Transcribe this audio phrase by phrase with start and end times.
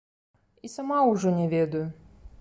[0.67, 1.87] І сама ўжо не ведаю.